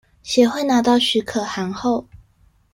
[0.23, 2.07] 協會拿到許可函後